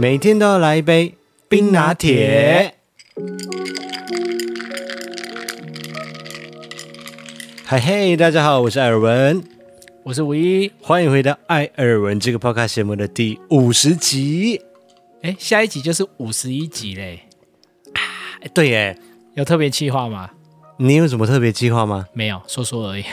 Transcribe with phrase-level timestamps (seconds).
[0.00, 1.12] 每天都要来一杯
[1.48, 2.72] 冰拿铁。
[7.64, 9.42] 嗨嘿，大家好，我是艾尔文，
[10.04, 14.62] 我是五一，欢迎回到艾尔文这个 Podcast 节目的第五十集。
[15.22, 17.22] 哎，下一集就是五十一集嘞。
[17.94, 18.00] 啊，
[18.54, 18.96] 对耶，
[19.34, 20.30] 有特别计划吗？
[20.76, 22.06] 你有什么特别计划吗？
[22.12, 23.04] 没有，说说而已。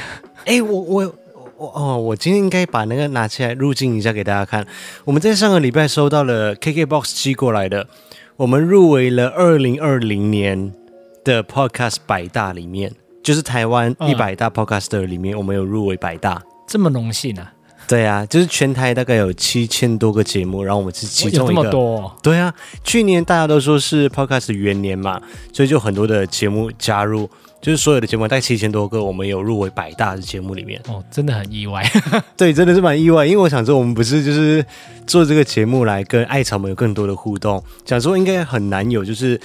[0.45, 1.15] 哎，我我
[1.57, 4.65] 我哦，我今天应该把那个拿起来入镜一下给大家看。
[5.05, 7.87] 我们在上个礼拜收到了 KKBOX 寄过来的，
[8.37, 10.73] 我们入围了二零二零年
[11.23, 12.93] 的 Podcast 百大里面。
[13.23, 17.53] 就是台湾一百大 Podcaster 里面，我们有入围百大，这么荣幸啊！
[17.87, 21.61] 对啊，就是全台大概有七千多个节目，然后我们是其中一个。
[21.61, 22.11] 这么多哦？
[22.21, 25.19] 对啊，去年大家都说是 Podcast 元年嘛，
[25.51, 27.27] 所以就很多的节目加入。
[27.65, 31.83] 就是所有的节目大概七千多个，我们有入围百大的节目里面哦，真的很意外。
[32.37, 34.63] 对，真的是蛮意外，因为我想说，我们不是就是
[35.07, 39.41] 做这个节目来跟艾草们有更多的互动，想说应该很难有就是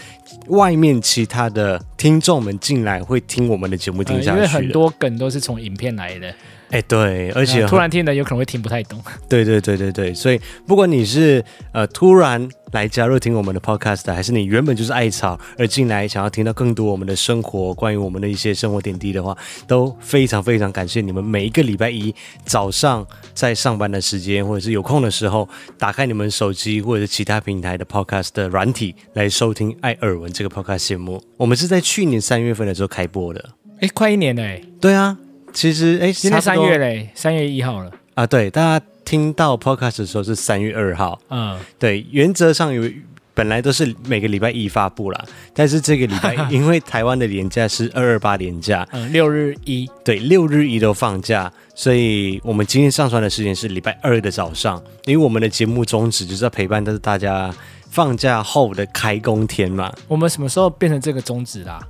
[0.49, 6.31] 外面其他的听众们进来会听我们的节目听下去，因为很多梗都是从影片来的。
[6.71, 9.03] 哎，对，而且、嗯、突然听的有可能会听不太懂。
[9.29, 31.21] 对对对对对，所以不管你是呃突然来加入听我们的 podcast，还是你原本就是艾草而进来想要听到更多我们的生活，关于我们的一些生活点滴的话，都非常非常感谢你们每一个礼拜一早上在上班的时间，或者是有空的时候，打开你们手机或者是其他平台的 podcast 的软体来收听艾尔文这个 podcast 节目。
[31.37, 34.63] 我们是在去年三月份的时候开播的，哎，快一年了哎。
[34.81, 35.19] 对啊。
[35.53, 38.27] 其实，哎，今天三月嘞，三月一号了啊。
[38.27, 41.21] 对，大家听到 podcast 的时候是三月二号。
[41.29, 42.89] 嗯，对，原则上有
[43.35, 57.55] 本来都是每个礼拜一发布啦，但是这个礼拜 因为台湾的年假是二二八年假，嗯，六日一，对，六日一都放假，所以我们今天上传的时间是礼拜二的早上，因为我们的节目宗旨就是要陪伴但是大家
[57.91, 59.93] 放假后的开工天嘛。
[60.07, 61.81] 我们什么时候变成这个宗旨啦？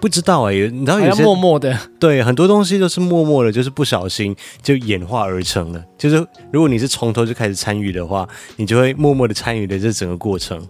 [0.00, 5.84] 不知道哎、欸，你知道有些默默的，对，很多东西都是默默的，就是不小心就演化而成了。
[5.98, 6.16] 就是
[6.50, 10.66] 如果你是从头就开始参与的话，你就会默默的参与的这整个过程。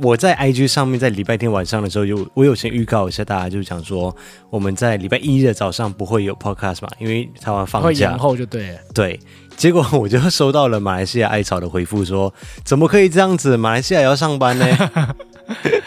[0.00, 4.14] 我在 IG 上面在礼拜天晚上的时候有，我有先预告一下大家，就是讲说
[4.48, 8.78] 我们在礼拜一的早上不会有 podcast 嘛，因为台湾放假，会延后就对了。
[8.94, 9.18] 对，
[9.56, 12.32] 结果我就收到了马来西亚艾草的回复说，
[12.64, 13.56] 怎么可以这样子？
[13.56, 14.66] 马来西亚也要上班呢？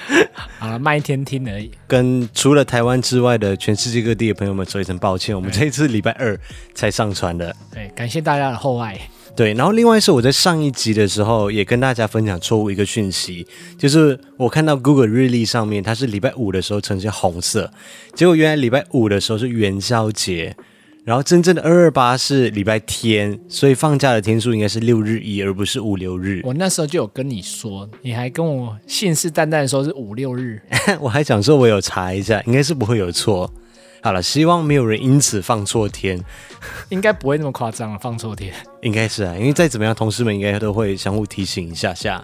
[0.61, 1.71] 好了，慢一天听而已。
[1.87, 6.39] 跟除了台湾之外的全世界各地的朋友们说一声抱歉，我们这一次礼拜二
[6.75, 7.55] 才上传的。
[7.73, 8.95] 对，感谢大家的厚爱。
[9.35, 17.73] 对，然后另外是我在上一集的时候也跟大家分享错误一个讯息，就是我看到 Google 日历上面它是礼拜五的时候呈现红色，
[18.13, 20.55] 结果原来礼拜五的时候是元宵节。
[21.03, 26.41] 然后真正的二二八是礼拜天，所以放假的天数应该是六日一，而不是五六日。
[26.43, 30.61] 我那时候就有跟你说，你还跟我信誓旦旦的说是五六日，
[31.01, 33.51] 我还想说我有查一下，应该是不会有错。
[34.03, 36.23] 好了，希望没有人因此放错天，
[36.89, 38.53] 应该不会那么夸张了，放错天
[38.83, 42.23] 应该是啊，因为再怎么样，同事们应该都会相互提醒一下下。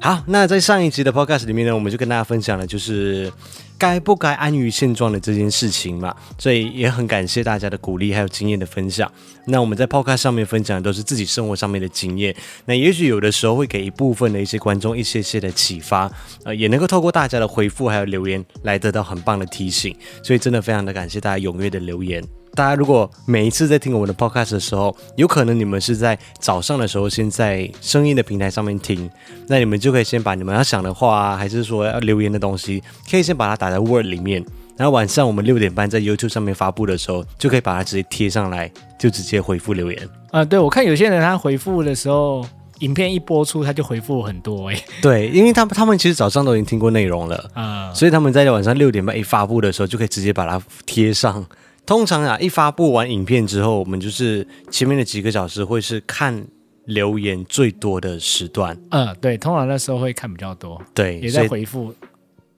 [0.00, 3.32] 好，那在上一集的 Podcast 里面呢，我们就跟大家分享了，就是。
[3.78, 9.12] 该不该安于现状的这件事情嘛，所以也很感谢大家的鼓励还有经验的分享。
[9.48, 16.10] 那我们在 Podcast 上面分享的都是自己生活上面的经验，那也许有的时候会给一部分的一些观众一些些的启发，
[16.44, 19.94] 呃，也能够透过大家的回复还有留言来得到很棒的提醒。
[20.22, 22.24] 所以真的非常的感谢大家踊跃的留言。
[22.56, 29.10] 大家如果每一次在听我们的 podcast 的时候，有可能你们是在早上的时候先在声音的平台上面听，
[29.46, 34.42] 那你们就可以先把你们要想的话啊，还是说要留言的东西，可以先把它打在 Word 里面，
[34.74, 40.02] 然后晚上我们六点半在 YouTube 上面发布的时候，就可以把它直接贴上来，就直接回复留言。
[40.30, 42.42] 啊、呃，对，我看有些人他回复的时候，
[42.78, 44.82] 影片一播出他就回复很多哎。
[45.02, 51.44] 对，因为他们他们其实早上都已经听过内容了啊，所以他们在晚上六点半一发布的时候，就可以直接把它贴上。
[51.86, 56.44] 通常啊，一发布完影片之后，我们就是前面的几个小时会是看
[56.86, 58.76] 留言最多的时段。
[58.90, 60.82] 嗯，对，通常那时候会看比较多。
[60.92, 61.94] 对，也在回复，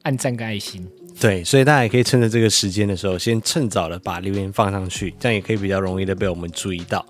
[0.03, 0.89] 按赞跟爱心。
[1.21, 7.05] 对，所以大家也可以趁着这个时间的时候，先趁早的把留言放上去，这样也可以比较容易的被我们注意到。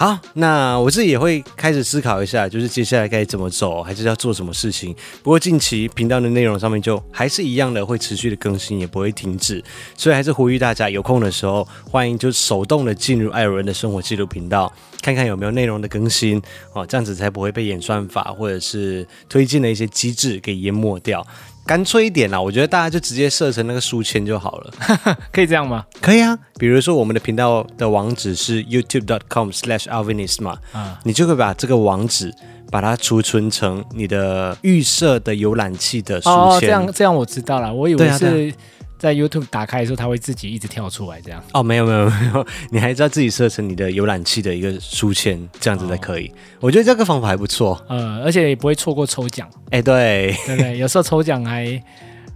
[0.00, 4.96] 好，那我自己也会开始思考一下，就是接下来该怎么走，还是要做什么事情。
[5.22, 9.62] 不过近期频道的内容上面就还是一样的，会持续的更新，也不会停止。
[9.94, 16.40] 所以还是呼吁大家有空的时候，欢迎就手动的进入艾尔文的生活记录频道，看看有没有内容的更新
[16.72, 21.22] 哦，这样子才不会被演算法或者是推荐的一些机制给淹没掉。
[21.66, 24.72] 干脆一点啦，我觉得大家就直接设成那个书签就好了，
[25.30, 25.84] 可以这样吗？
[26.00, 32.34] 可以啊，比如说我们的频道的网址是 youtube.com/alvinist 嘛，啊，你就会把这个网址
[32.70, 36.32] 把它储存成你的预设的浏览器的书签。
[36.32, 38.50] 哦，这样这样我知道了，我以为是。
[38.50, 38.52] 啊
[39.00, 41.42] 在 YouTube 打开的时候，它会自己一直跳出来，这样。
[41.54, 46.28] 哦，没有没有没有， 你还是要自己设成你的浏览器的一个书签，这样子才可以。
[46.28, 47.82] 哦、我觉得这个方法还不错。
[47.88, 49.48] 呃，而且也不会错过抽奖。
[49.70, 51.82] 哎，对，对对， 有时候抽奖还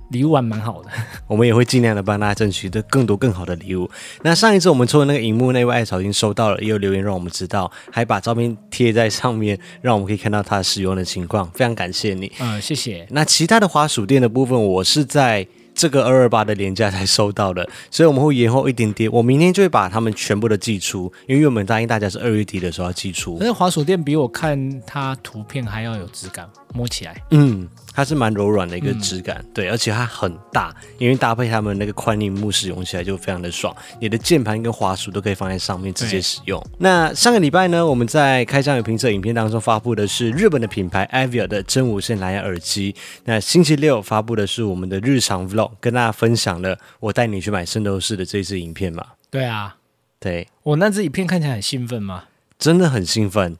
[0.09, 0.89] 礼物还蛮好的。
[1.29, 3.91] 我们也会尽量的帮大家争取的更多更好的礼物。
[4.23, 11.51] 那上一次我们抽的那个荧幕那位艾草已经收到了，也有留言让我们知道，还把照片贴在上面，让我们可以看到它使用的情况。
[11.51, 12.33] 非常感谢你。
[12.41, 13.07] 嗯、呃，谢谢。
[13.11, 15.47] 那其他的滑鼠垫的部分，我是在。
[15.75, 19.11] 这个二二八的廉价才收到的，所以我们会延后一点点。
[19.13, 23.37] 我明天就会把他们全部的寄出，因为我们答应大家是二月底的时候要寄出。
[23.39, 27.69] 但是滑鼠垫比我看它图片还要有质感，摸起来，嗯。
[27.97, 33.73] 它是蛮柔软的一个质感，嗯、对，而且它很大，因为搭配他们那个宽萤幕使用起来就非常的爽。
[34.01, 36.61] 你的键盘跟滑鼠都可以放在上面直接使用。
[36.77, 42.93] 那上个礼拜呢，我们在开箱有评测影片当中发布的是日本的品牌 Avia 的真无线蓝牙耳机。
[43.27, 49.07] 那星期六发布的是我们的日常 Vlog，跟大家分享了我带你去买圣斗士的这支影片嘛？
[49.31, 49.77] 对啊，
[50.19, 52.25] 对，我那支影片看起来很兴奋吗？
[52.59, 53.57] 真的很兴奋，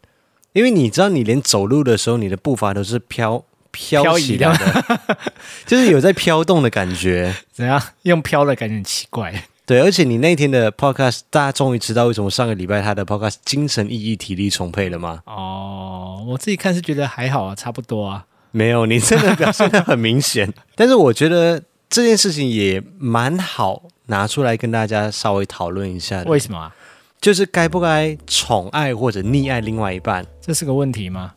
[0.53, 3.45] 因为你知道，你连走路的时候，你的步伐都是飘。
[3.77, 5.01] 飘起来的，
[5.67, 7.35] 就是有在飘动的感觉。
[7.51, 7.83] 怎样？
[8.03, 9.35] 用飘的感觉很奇怪。
[9.67, 15.23] 对，而且你那天的 podcast，大家终于知道为什么上个礼拜他的 podcast 精神意义、体力充沛了吗？
[15.27, 18.25] 哦，我自己看是觉得还好啊，差不多啊。
[18.53, 20.55] 没有，你真的表现的很明显。
[20.77, 26.31] 但是我觉得这件事情也蛮好拿出来跟大家稍微讨论一下的。
[26.31, 26.75] 为什么啊？
[27.21, 30.27] 就是该不该宠爱或者溺爱另外一半？
[30.41, 31.33] 这是个问题吗？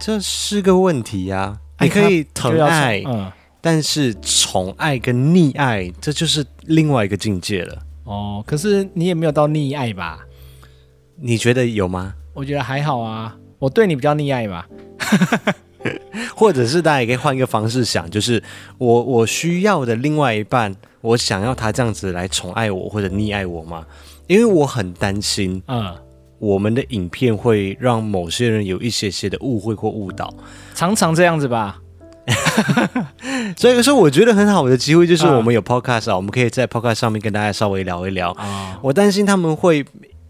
[0.00, 3.30] 这是个问题呀、啊，你可以疼爱，嗯，
[3.60, 7.78] 但是宠爱跟溺爱，这就是另外一个境界了。
[8.02, 10.18] 哦，可是你也没有到溺爱吧？
[11.16, 12.14] 你觉得有吗？
[12.32, 14.66] 我觉得还好啊，我对你比较溺爱吧。
[16.34, 18.42] 或者是大家也可以换一个方式想，就是
[18.78, 23.86] 我我需要的另外一半，我想要他这样子来宠爱我或者溺爱我吗？
[24.26, 25.94] 因为我很担心，嗯。
[26.40, 30.34] 我们的影片会让某些人有一些些的误会或误导，
[30.74, 31.80] 常常这样子吧。
[33.56, 38.32] 所以说，我觉得很好的机会就是我们有 podcast 啊，我们可以在 podcast 上面跟大家稍微聊一聊。
[38.32, 39.82] 啊，我担心他们会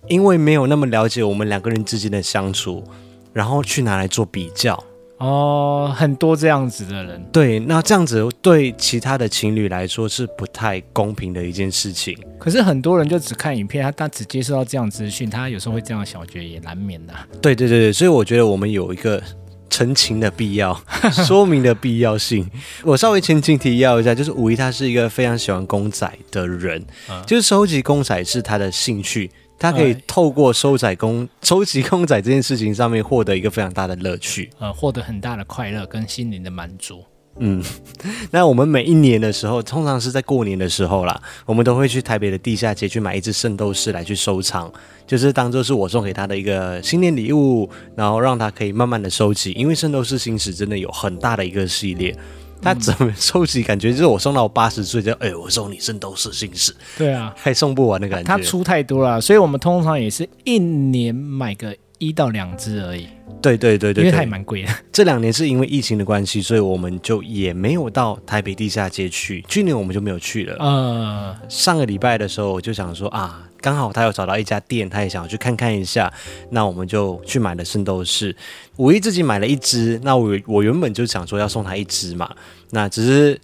[0.06, 2.84] 因为没有那么了解我们两个人之间的相处，
[3.32, 4.78] 然后去拿来做比较。
[5.24, 12.14] 哦，很多这样子的人，对，那这样子对其他的情侣来说是不太公平的一件事情。
[12.38, 17.14] 可是很多人就只看影片，他他只接受到这样资讯，他有时候会这样想，我觉得也难免的。
[17.40, 19.22] 对对对对，所以我觉得我们有一个
[19.70, 20.78] 澄清的必要，
[21.26, 22.46] 说明的必要性。
[22.82, 29.30] 我稍微前情提要一下，就是五一他是一个非常喜欢公仔的人，嗯、就是收集公仔是他的兴趣。
[29.58, 37.04] 他可以透过收仔公 收集公仔这件事情上面获得一个非常大的乐趣，呃，获得很大的快乐跟心灵的满足。
[37.40, 37.60] 嗯，
[38.30, 44.72] 那我们每一年的时候，通常是在过年的时候啦，我们都会去台北的地下街去买一只圣斗士来去收藏，
[45.04, 52.16] 就是当做是我送给他的一个新年礼物，然后让他可以慢慢的收集，因为圣斗士星矢真的有很大的一个系列。
[52.62, 53.62] 他怎么收集？
[53.62, 56.74] 感觉就是我送到我八十岁就，哎、欸，我送你圣斗士星矢。
[56.96, 58.26] 对啊，还送不完的感觉。
[58.26, 63.06] 他出太多了，所以我们通常也是一年买个一到两只而已。
[63.42, 64.68] 对对对对，因为它也蛮贵的。
[64.90, 69.44] 这两年是因为疫情的关系，所以我们就也没有到台北地下街去。
[69.48, 70.56] 去年我们就没有去了。
[70.60, 73.42] 呃，上个礼拜的时候我就想说啊。
[73.64, 76.12] 刚好他有找到一家店，他也想要去看看一下，
[76.50, 78.36] 那我们就去买了圣斗士。
[78.76, 82.30] 五一自己买了一只，那我我原本就想说要送他一只嘛，
[82.72, 83.40] 那只是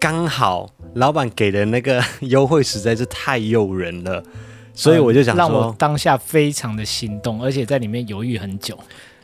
[0.00, 4.20] 刚好老板给的那个优惠实在是太诱人了，
[4.74, 8.76] 所以我就想说，让我当下非常的心动，而且在里面犹豫很久，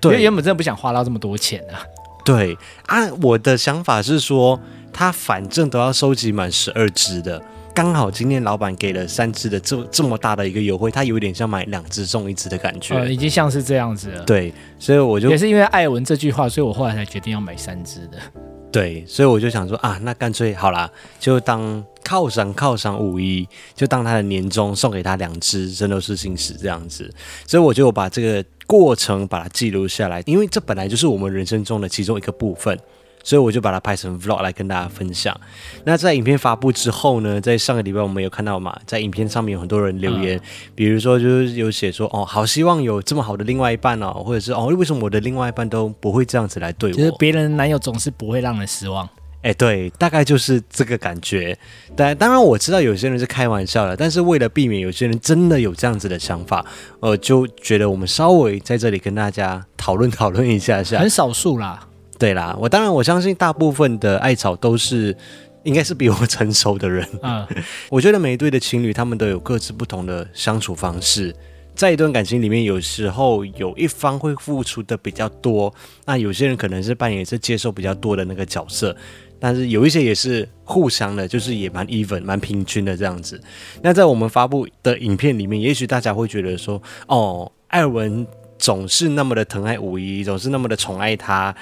[0.04, 1.82] 因为原本真的不想花到这么多钱啊。
[2.24, 2.56] 对
[2.86, 4.60] 啊，我的想法是说，
[4.92, 7.42] 他反正都要收集满十二只的。
[7.82, 14.22] 刚好今天老板给了三只的这这么大的一个优惠，他有点像买两只送一只的感觉，呃，已经像是这样子了。
[14.24, 18.18] 对，所以我就也是因为艾文这句话，所以我后来才决定要买三只的。
[18.70, 27.10] 对，所以我就想说啊，那干脆好啦，就当犒赏犒赏五一，就当他的年终送给他两只圣斗士星矢这样子。
[27.46, 32.78] 所以我就把这个过程把它记录下来，因为这本来就是我们人生中的其中一个部分。
[33.22, 35.38] 所以我就把它拍成 vlog 来跟大家分享。
[35.84, 40.42] 那在影片发布之后呢，在上个礼拜我们有看到嘛，在影片上面有很多人留言，嗯、
[40.74, 46.96] 比如说就是有写说哦，好希望有这么好的另外一半哦，或者是哦，为什么我的另外一半都不会这样子来对我？
[46.96, 49.08] 就是别人男友总是不会让人失望。
[49.42, 51.58] 哎，对，大概就是这个感觉。
[51.96, 56.62] 但当然我知道有些人是开玩笑的，但是为了避免有些人真的有这样子的想法，
[57.00, 60.98] 呃，就觉得我们稍微在这里跟大家讨论讨论一下下。
[60.98, 61.86] 很少数啦。
[62.20, 65.16] 对啦，我当然我相信大部分的艾草都是
[65.62, 67.08] 应该是比我成熟的人。
[67.22, 67.46] 嗯，
[67.88, 71.34] 我觉得每一对的情侣他们都有各自不同的相处方式。
[71.74, 75.72] 在一段感情里面，有时候有一方会付出的比较多，
[76.04, 78.94] 那有些人可能是扮演是接受比较多的那个角色。
[79.38, 83.40] 但是有一些也是互相的，就是也蛮 even、蛮平均的这样子。
[83.82, 88.26] 那在我们发布的影片里面，也许大家会觉得说，哦，艾文
[88.58, 91.54] 总是那么的疼爱五一，总是那么的宠爱他。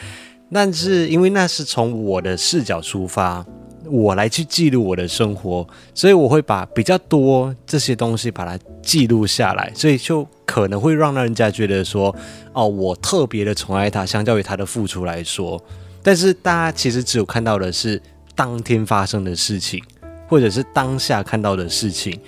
[0.52, 3.44] 但是因为那是从我的视角出发，
[3.84, 12.14] 我来去记录我的生活，所以我会把比较多这些东西把它记录下来，所以就可能会让人家觉得说，
[12.52, 15.62] 哦，我特别的宠爱他，相较于他的付出来说。
[16.02, 18.00] 但是大家其实只有看到的是
[18.34, 19.82] 当天发生的事情，
[20.26, 22.18] 或者是当下看到的事情。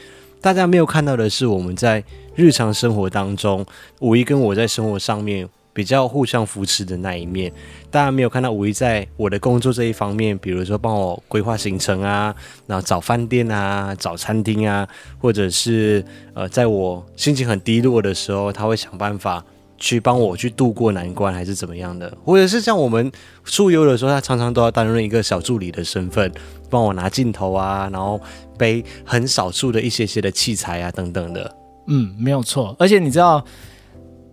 [0.42, 2.02] 大家没有看到的是我们在
[2.34, 3.64] 日常生活当中，
[4.00, 7.52] 五一跟我在生活上面比较互相扶持的那一面。
[7.90, 12.34] 大家没有看到五一在我的工作这一方面，比如说帮我规划行程啊，
[12.66, 19.44] 然后找饭店啊，找餐厅啊，或者是呃，在我心情很低落的时候，他会想办法。
[19.82, 22.14] 去帮我去度过难关，还是怎么样的？
[22.22, 23.10] 或者是像我们
[23.44, 26.30] 出游的时候，他常常都要担任一个小助理的身份，
[26.68, 28.20] 帮我拿镜头啊，然后
[28.58, 31.56] 背很少数的一些些的器材啊，等等的。
[31.86, 32.76] 嗯，没有错。
[32.78, 33.42] 而且你知道，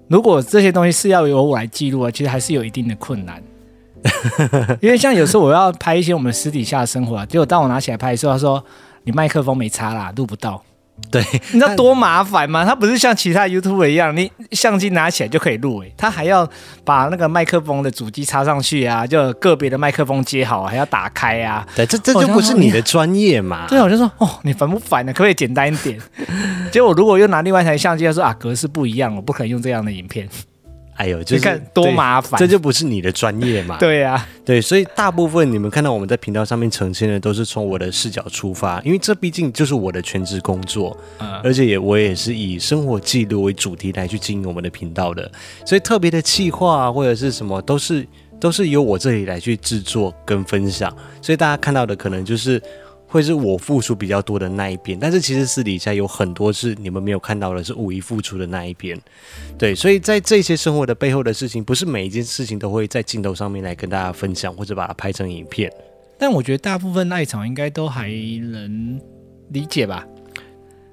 [0.07, 3.43] 如果这些东西是要由我来记录啊，其实还是有一定的困难。
[4.81, 8.63] 因为像有时候我要拍一些我们私底下的生活啊，结果当我拿起来拍的时候，他说
[9.03, 10.63] 你麦克风没插啦，录不到。
[11.09, 11.23] 对，
[11.53, 12.65] 你知道多麻烦吗？
[12.65, 16.47] 它不是像其他 YouTuber 一样，你相机拿起来就可以录，诶，它还要
[16.83, 21.65] 把那个麦克风的主机插上去啊，就个别的麦克风接好，还要打开啊。
[21.75, 23.65] 对，这这就不是你的专业嘛。
[23.69, 25.13] 对，我就说，哦，你烦不烦呢？
[25.13, 25.97] 可不可以简单一点？
[26.71, 30.27] 结果如果又拿另外一台相机，他说啊，格式不一样，我不可能用这样的影片。
[30.97, 33.77] 哎呦，就看多麻烦，这就不是你的专业嘛？
[33.79, 45.31] 对呀、啊，对，所以大部分你们看到我们在频道上面呈现的，都是从我的视角出发，因为这毕竟就是我的全职工作，嗯，而且也我也是以生活记录为主题来去经营我们的频道的，
[45.65, 48.05] 所以特别的企划啊，或者是什么，都是
[48.39, 52.61] 都是由我这里来去制作跟分享，所以大家看到的可能就是。
[53.07, 58.99] 会是我付出比较多的那一边，但是其实私底下有很多是你们没有看到的，是五一付出的那一边。
[59.57, 65.71] 对，所以在这些生活的背后的事情，不是每一件事情都会在镜头上面来跟大家分享，或者把它拍成影片。
[66.19, 68.99] 但我觉得大部分那一场应该都还能
[69.51, 70.05] 理解吧？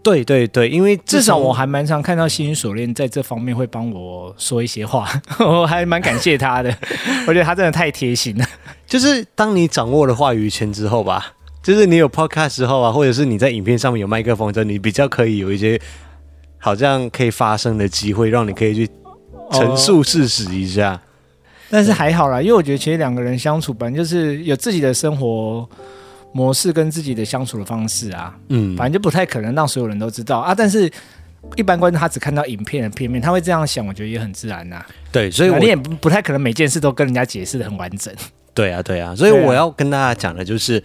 [0.03, 5.09] 对对对，因为至少我还蛮常看到心灵锁链在这方面会帮我说一些话，
[5.41, 6.69] 我还蛮感谢他的。
[7.27, 8.47] 我觉得他真的太贴心了。
[8.87, 11.33] 就是当你掌握了话语权之后吧。
[11.65, 15.81] 就是你有 podcast 时候啊，或者是你在影片上面有麦克风之后，你比较可以有一些
[16.59, 18.87] 好像可以发声的机会，让你可以去
[19.51, 20.93] 陈述事实一下。
[20.93, 21.01] 哦、
[21.71, 25.67] 但是还好啦，因为我觉得其实两个人相处，本来就是有自己的生活
[26.33, 28.37] 模式跟自己的相处的方式啊。
[28.51, 30.55] 嗯，反正就不太可能让所有人都知道啊。
[30.55, 30.91] 但是
[31.57, 34.87] 一般观众他只看到影片的片面，他会这样想，我觉得也很自然呐、啊。
[35.11, 38.13] 对，所以我你也不不太可能每件事都跟人家解释的很完整。
[38.53, 40.83] 对啊，对啊，所以我要跟大家讲的就是。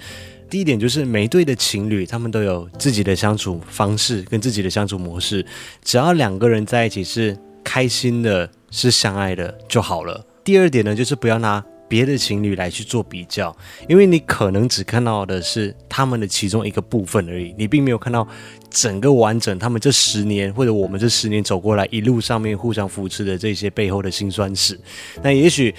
[0.50, 5.46] 第一点就是每一对的情侣，他们都有自己的相处方式跟自己的相处模式，
[5.84, 10.26] 只要两个人在一起是开心的、是相爱的就好了。
[10.44, 13.54] 第二点呢，就是不要拿别的情侣来去做比较，
[13.90, 18.26] 因为你可能只看到的是他们的其中一个部分而已，你并没有看到
[18.70, 19.58] 整个完整。
[19.58, 24.80] 他们这十年或者我们这十年走过来，一路上面互相扶持的这些背后的辛酸史。
[25.24, 25.74] 那也许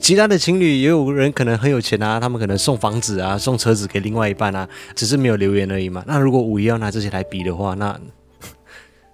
[0.00, 6.04] 其他的情侣也有人可能很有钱啊，他们可能送房子啊、送车子给另外一半啊，只是没有留言而已嘛。
[6.06, 7.98] 那如果五一要拿这些来比的话，那。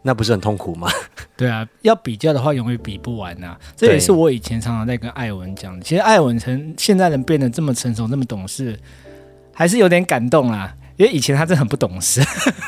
[0.02, 0.88] 那不是很痛苦吗？
[1.36, 3.58] 对啊，要比较的话，永远比不完呐、啊。
[3.76, 5.82] 这也是我以前常常在跟艾文讲的。
[5.84, 8.78] 其实艾文成现在人变得这么成熟、这么懂事，
[9.54, 10.74] 还是有点感动啦。
[10.96, 12.20] 因为以前他真的很不懂事。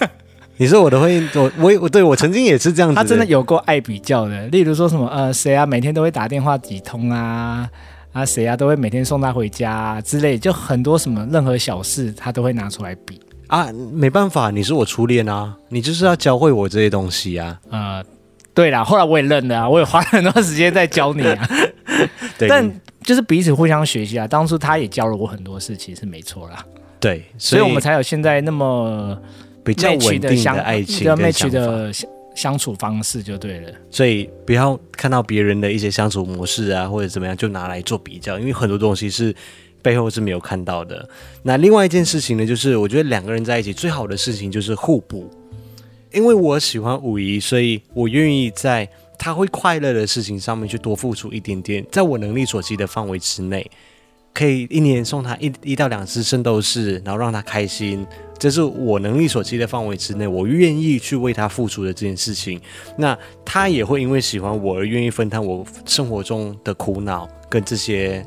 [0.56, 2.94] 你说我的婚姻，我我我对我曾经也是这样子。
[2.94, 7.68] 他真的有过爱比较的，例如说什么呃，谁啊，每天都会打电话几通啊，
[8.12, 13.20] 啊谁啊，都会每天送他回家、啊、之类，就很多什么任何小事，他都会拿出来比。
[13.54, 17.56] 啊，没办法，你是我初恋啊，你就是要教会我这些东西啊。
[17.70, 18.02] 呃，
[18.52, 21.48] 对啦，后来我也认了啊，我也花了很多时间在教你啊。
[22.36, 22.68] 对，但
[23.04, 24.26] 就是彼此互相学习啊。
[24.26, 26.66] 当初他也教了我很多事情，是没错啦。
[26.98, 29.16] 对，所以，我们才有现在那么
[29.62, 31.92] 比较稳定的爱情跟 match 的
[32.34, 33.70] 相处方式就对了。
[33.88, 39.32] 所以不要看到别人的一些相处模式啊，或者怎么样，就拿来做比较，因为很多东西是。
[39.84, 41.06] 背后是没有看到的。
[41.42, 45.30] 那另外一件事情呢，就是我觉得两个人在一起最好的事情就是互补。
[46.10, 48.88] 因为我喜欢武夷，所以我愿意在
[49.18, 53.68] 他会快乐的事情上面去多付出一点点，在我能力所及的范围之内，
[54.32, 58.06] 可以一年送他一一到两次圣斗士，然后让他开心。
[58.38, 62.60] 这是我能力所及的范围之内，我愿意去为他付出的这件事情。
[62.96, 68.24] 那他也会因为喜欢我而愿意分摊我生活中的苦恼跟这些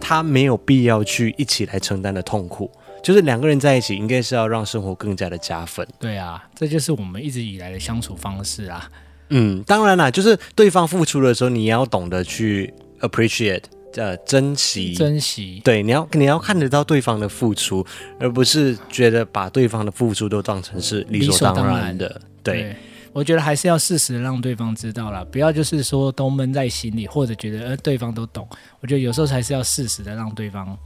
[0.00, 2.70] 他没有必要去一起来承担的痛苦。
[3.02, 5.86] 就是两个人在一起，应该是要让生活更加的加分。
[5.98, 8.90] 对啊，这就是我们一直以来的相处方式啊。
[9.30, 13.62] 嗯，当然啦，就是对方付出的时候，你也要懂得去 appreciate，
[13.94, 15.62] 呃，珍惜，珍惜。
[15.64, 17.86] 对，你要你要看得到对方的付出，
[18.18, 22.06] 而不是觉得把对方的付出都当成是理所当然的。
[22.08, 22.76] 然对，对，
[23.12, 28.48] 我觉得还是要适时的让对方知道啦，不要就是说都闷在心里，或者觉得呃对方都懂。
[28.80, 30.78] 我觉得有时候还是要适时的让对方。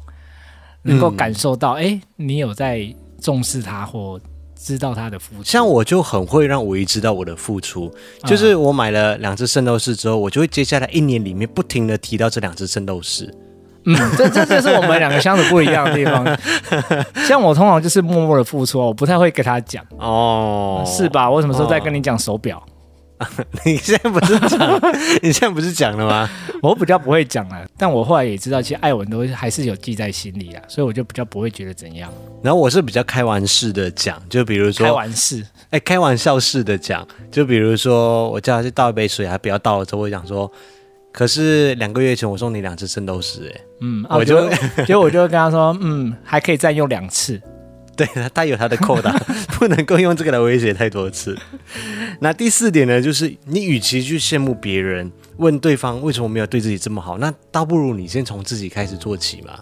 [0.87, 2.87] 能够感受到，哎、嗯，你有在
[3.19, 4.21] 重视他或
[4.55, 5.43] 知道他的付出。
[5.43, 7.91] 像我就很会让五一知道我的付出，
[8.27, 13.35] 就是我买了两只圣斗士之后，我就会接下来一年里面不停的提到这两只圣斗士。
[13.87, 16.25] 嗯，这这就是我们两个相处不一样的地方。
[17.27, 19.85] 像我通常就是默默的付出，我不太会跟他讲。
[19.99, 21.31] 哦，是吧？
[21.31, 22.63] 我什么时候在跟你讲手表？
[23.65, 24.81] 你现在不是讲，
[25.23, 26.29] 你现在不是讲了吗？
[26.61, 32.13] 我比较不会讲了，但我后来也知道，其实艾文都还是有记在心里啊，所以我就比较不会觉得怎样。
[32.43, 35.37] 然后我是比较开玩笑的讲，就比如说开玩笑，
[35.71, 40.51] 哎，开玩笑式的讲，就比如说我叫他去倒一杯水，他不要倒了之后，我讲说，
[41.17, 44.51] 可是两个月前我送你两只圣斗士，哎，嗯，我就
[44.85, 47.41] 结果我就跟他说，嗯，还可以再用两次。
[47.97, 48.05] 对，
[48.35, 49.17] 他有他的扣打，
[49.57, 51.39] 不能够用这个来威胁太多次。
[52.19, 59.61] 那第四点呢，就是你与其去羡慕别人，问对方为什么没有对自己这么好，那倒不如你先从自己开始做起嘛。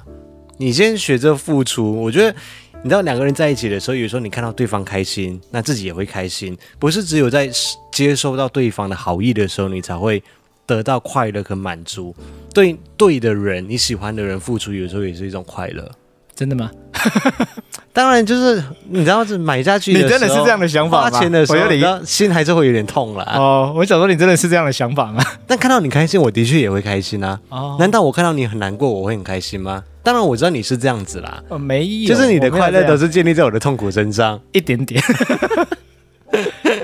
[0.56, 2.34] 你先学着付出，我觉得
[2.82, 6.56] 你知道两个人在一起的时候，有时候你看到对方开心，那自己也会开心。
[6.78, 7.50] 不是只有在
[7.92, 10.22] 接收到对方的好意的时候，你才会
[10.66, 12.14] 得到快乐和满足。
[12.54, 15.90] 对对的人，你喜欢的人付出，有时候也是一种快乐。
[16.34, 16.70] 真的吗？
[17.92, 21.10] 当然，就是你知道，是买下去，你真的是这样的想法吗？
[21.10, 23.34] 花钱的时候，你知道心还是会有点痛啦。
[23.36, 25.22] 哦，我想说，你真的是这样的想法吗？
[25.46, 27.38] 但看到你开心，我的确也会开心啊。
[27.50, 29.84] 哦，难道我看到你很难过，我会很开心吗？
[30.02, 31.42] 当然，我知道你是这样子啦。
[31.48, 35.02] 哦，没有，就是你的快乐都是建立在我的痛苦身上，一点点。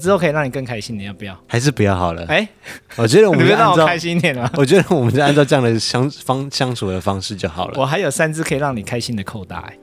[0.00, 1.36] 之后可以让你更开心，你要不要？
[1.48, 2.24] 还是不要好了？
[2.26, 2.48] 哎、欸，
[2.94, 4.48] 我觉得我们 就让我开心一点了。
[4.56, 7.80] 我觉得我们就按照这样的相方相处的方式就好了。
[7.80, 9.76] 我还有三只可以让你开心的扣带。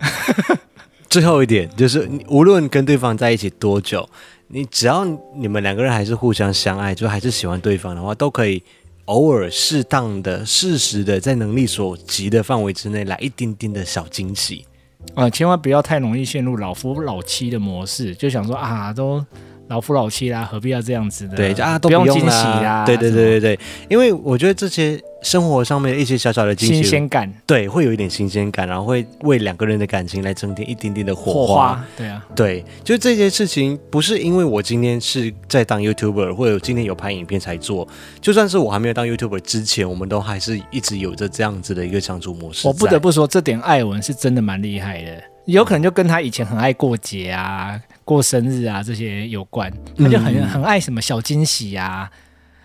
[1.08, 4.08] 最后一点就是，无论跟对方在一起多久，
[4.48, 5.04] 你只要
[5.36, 8.60] 你们两个人还是互相相爱，就还是喜欢对方的话，都可以
[9.04, 14.66] 偶尔适当的、适时的，在能力所及的范围之内来一丁丁的小惊喜。
[15.14, 19.24] 啊、千万不要太容易陷入老夫老妻的模式，就想说啊，都
[19.68, 21.36] 老夫老妻啦，何必要这样子的？
[21.36, 22.84] 对，啊，都不用惊喜啦。
[22.84, 25.00] 对对对对对，因为我觉得这些。
[25.20, 31.46] 生活上面的一些小小的惊喜，新鲜感，对，会有一点新鲜感，然后会为两个人的感情来增添一点点的火花。
[31.46, 37.88] 火花对啊，对，就这些事情，不是因为我今天是在当 YouTuber，或者今天有拍影片才做，
[38.20, 42.68] 就算是我还没有当 YouTuber 之前，我们都还是一直有着这样子的一个相处模式。
[42.68, 47.76] 我不得不说，这点艾文是真的蛮厉害的，有可能就跟他以前很爱过节啊、
[48.08, 52.10] 过生日啊这些有关，他就很、嗯、很爱什么小惊喜啊，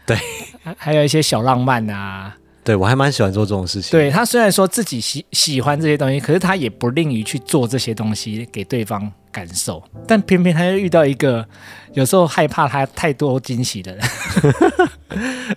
[0.05, 0.17] 对，
[0.77, 2.33] 还有一些小浪漫啊。
[2.63, 3.91] 对，我还蛮喜欢做这种事情。
[3.91, 9.83] 对，他虽然说自己喜喜欢这些东西，可是他也不吝于去做这些东西给对方感受。
[10.07, 11.45] 但偏偏他又遇到一个
[11.91, 14.01] 有时候害怕他太多惊喜的人。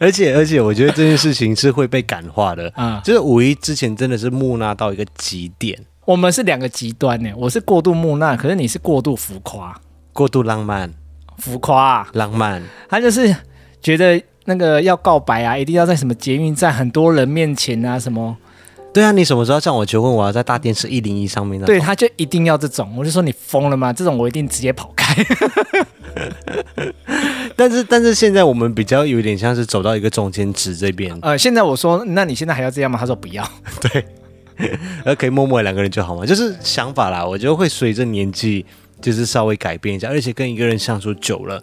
[0.01, 3.01] 而 且而且，我觉得这件事情是会被感化的啊。
[3.05, 5.79] 就是五一之前真的是木讷到一个极点。
[6.07, 9.79] 我们是两个极端呢，我是过度木讷，可是你是过度浮夸，
[10.14, 10.90] 过度浪漫，
[11.37, 12.62] 浮夸浪漫。
[12.88, 13.37] 他就是
[13.83, 14.23] 觉得。
[14.49, 18.37] 那个要告白啊，一定要在什么捷运站很多人面前啊，什么？
[18.95, 20.09] 对啊，你什么时候向我求婚？
[20.09, 21.66] 我要在大电视一零一上面呢？
[21.66, 23.92] 对，他就一定要这种，我就说你疯了吗？
[23.92, 25.16] 这种我一定直接跑开。
[27.57, 31.19] 但是但是现在我们比较有点像是走到一个中间值这边。
[31.23, 32.97] 呃，现在我说，那你现在还要这样吗？
[32.97, 33.45] 他说不要。
[33.83, 34.07] 对，
[35.05, 37.25] 而可以默默两个人就好嘛，就是想法啦。
[37.25, 38.64] 我觉得会随着年纪
[39.01, 41.62] 就是稍微改变一下，而且跟一个人相处久了。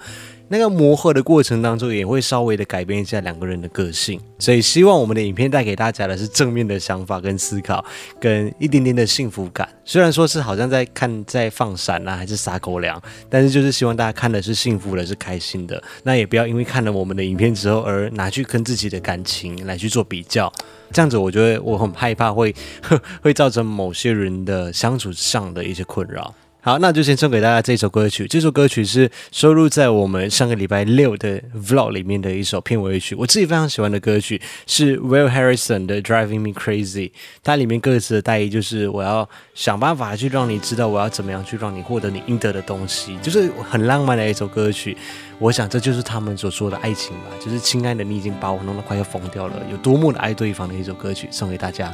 [0.54, 4.22] 那个磨合的过程当中，也会稍微的改变一下两个人的个性。
[4.38, 7.84] 所以希望我们的影片带给大家的是正面的想法跟思考，
[8.20, 9.68] 跟一点点的幸福感。
[9.84, 15.82] 虽然说是好像在看在放闪啊，还是撒狗粮，但是就是希望大家看的是幸福的，是开心的。
[16.04, 20.54] 那也不要因为看了我们的影片之后而拿去跟自己的感情来去做比较，
[20.92, 22.54] 这样子我觉得我很害怕会
[23.24, 26.32] 会造成某些人的相处上的一些困扰。
[26.66, 28.26] 好，那就先送给大家这首歌曲。
[28.26, 33.14] 这首歌曲是收录在我们上个礼拜六的 Vlog 里面的一首片尾曲。
[33.16, 37.12] 我自己非常喜欢的歌曲是 Will Harrison 的 Driving Me Crazy。
[37.44, 44.96] 它里面歌词的大意就是我要想办法去让你知道我要怎么样去让你获得你应得的东西，就是很浪漫的一首歌曲。
[45.40, 51.94] 我想这就是他们所说的爱情吧，就是亲爱的，你已经把我弄得快要疯掉了，有多么的爱对方的一首歌曲，送给大家。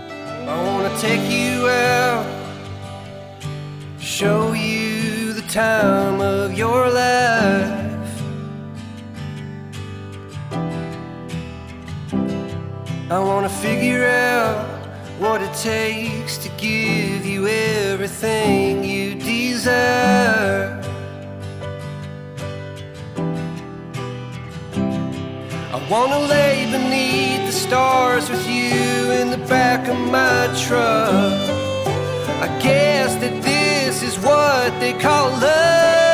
[4.20, 8.22] Show you the time of your life.
[13.10, 14.68] I wanna figure out
[15.20, 20.84] what it takes to give you everything you desire.
[25.76, 31.40] I wanna lay beneath the stars with you in the back of my truck.
[32.46, 33.59] I guess that this
[34.02, 36.09] this is what they call love.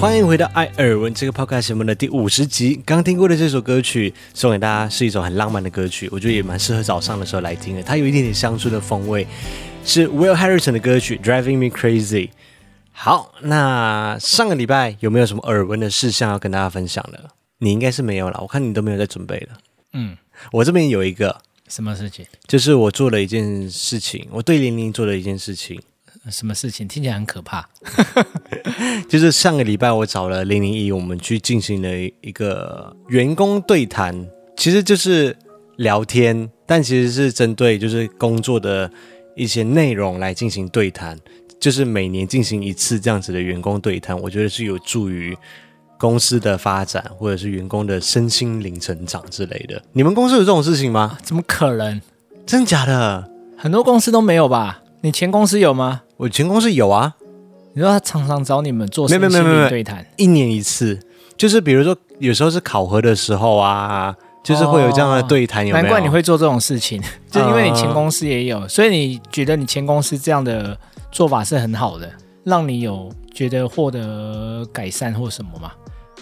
[0.00, 2.80] 欢迎回到艾尔文这个 podcast 节目的第五十集。
[2.86, 7.82] 刚听过的这首歌曲送给大家，是一首很浪漫的歌曲，我觉得也蛮适合早上的时候来听的。
[7.82, 9.26] 它有一点点乡村的风味，
[9.84, 12.28] 是 Will Harrison 的歌曲《Driving Me Crazy》。
[12.92, 17.28] 好，那上个礼拜有没有什么耳闻的事项要跟大家分享的？
[17.58, 19.58] 你应该是没有了，我看你都没有在准备了。
[19.92, 20.16] 嗯，
[20.50, 22.24] 我这边有一个什么事情？
[22.48, 25.78] 就是我做了一件事情，我对玲玲做了一件事情。
[26.28, 27.68] 什么事情听起来很可怕？
[29.08, 31.88] 就是上个礼拜我找了零零一，我们去进行了
[32.20, 35.36] 一个员工对谈，其实就是
[35.76, 38.90] 聊天，但其实是针对就是工作的
[39.34, 41.18] 一些内容来进行对谈，
[41.58, 45.36] 就是每年进行一次这样子的员工对谈，我觉得是有助于
[45.98, 49.82] 公司的发展，或者是员工的身心灵成长之类的。
[49.92, 51.18] 你们公司有这种事情吗？
[51.22, 52.00] 怎么可能？
[52.46, 53.30] 真假的？
[53.56, 54.82] 很多公司都没有吧？
[55.02, 56.02] 你前公司有吗？
[56.18, 57.14] 我前公司有啊。
[57.72, 59.28] 你说他常常找你们做什么
[59.68, 60.04] 对谈？
[60.16, 60.98] 一年一次，
[61.36, 65.66] 就是比如说有时候是考核的时候啊，就是会有这样的对谈。
[65.66, 65.82] 有没有？
[65.82, 70.76] 难怪你会做这种事情， 就因为你前公司也有，所以你觉得你前公司这样的
[71.10, 72.10] 做法是很好的，
[72.44, 75.72] 让你有觉得获得改善或什么吗？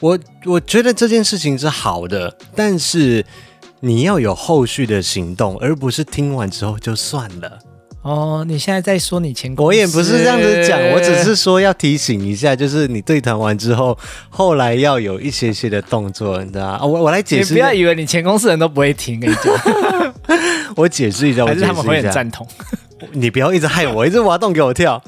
[0.00, 3.24] 我我觉得这件事情是好的，但是
[3.80, 7.58] 你要有后续的行动，而不是听完之后就算了。
[8.02, 9.66] 哦，你现在在说你前公司？
[9.66, 13.96] 我也不是这样子讲，我只是说要提醒一下，就是你对谈完之后，
[14.30, 16.84] 后来要有一些些的动作，你知道吗？
[16.84, 20.14] 我我来解释，你不要以为你前公司人都不会听，跟你讲，
[20.76, 22.46] 我解释一下，我解释一下，还是他们会很赞同。
[23.12, 25.00] 你不要一直害我，一直挖洞给我跳。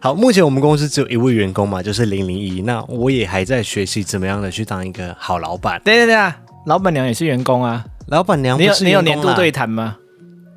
[0.00, 2.62] 好，目前我们公司只有一位员工嘛，就是零零一。
[2.62, 5.80] 那我也还在学习怎么样的去当一个好老板。
[5.84, 9.96] 对对对啊，老板娘也是员工啊，老板娘不是你有你有年度对谈吗？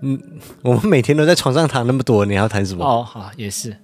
[0.02, 0.20] 嗯，
[0.62, 2.86] 我们每天都在床上谈那么多，你要谈什么？
[2.86, 3.76] 哦，好，也是。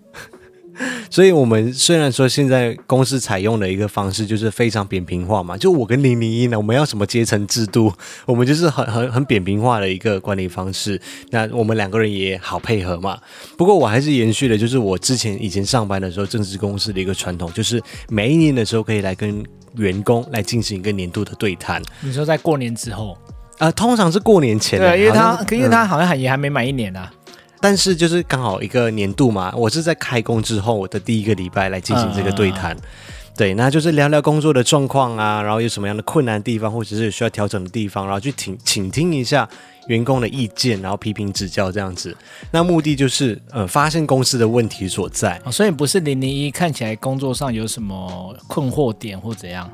[1.10, 7.94] 所以，我们虽然说现在公司采用的一个方式就是非常扁平化嘛，就我跟零零一呢，我们要什么阶层制度？
[8.28, 11.00] 我们就是很很很扁平化的一个管理方式。
[11.30, 13.18] 那我们两个人也好配合嘛。
[13.58, 19.42] 不过，我还是延续了，就是我之前以前上班的时候，正式公司的一个传统，就是每一年的时候可以来跟
[19.78, 21.82] 员工来进行一个年度的对谈。
[22.02, 23.18] 你说在过年之后？
[23.58, 27.12] 呃，通常是过年前，对，因为他，因为他好像还也还没满一年啊。
[27.62, 32.78] 但是就是刚好一个年度嘛，我是在开工之后我的第一个礼拜来进行这个对谈，
[33.36, 39.50] 对，那就是聊聊工作的状况啊，然后有什么样的困难的地方，或者是需要调整的地方，然后去听倾听一下
[39.88, 42.16] 员工的意见，然后批评指教这样子。
[42.52, 45.42] 那目的就是呃，发现公司的问题所在。
[45.52, 49.68] 所以不是零零一看起来工作上有什么困惑点或怎样。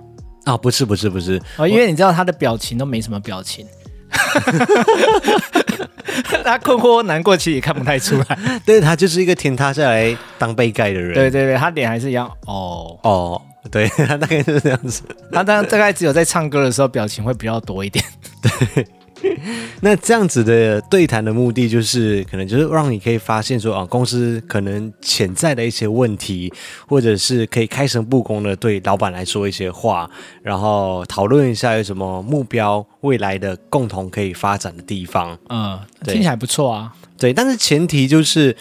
[0.45, 3.65] 啊、哦，不是不是不是，哦，因为你知道他的表情都没什么表情，
[6.43, 8.37] 他困惑难过，其实也看不太出来。
[8.65, 11.13] 对，他就是一个天塌下来当杯盖的人。
[11.13, 12.29] 对对对，他脸还是一样。
[12.47, 15.03] 哦哦，对 他大概就是这样子。
[15.31, 18.03] 他大大概只有在唱歌的时候表情会比较多一点。
[18.41, 18.87] 对。
[19.81, 26.51] 那这样子的对谈的目的，就是可能就是让你可以发现说啊，公司可能潜在的一些问题，
[26.87, 30.09] 或者是可以开诚布公的对老板来说一些话，
[30.41, 35.37] 然后讨论一下有什么目标，未来的共同可以发展的地方。
[35.49, 36.93] 嗯，听起来不错啊。
[37.17, 38.55] 对，但是前提就是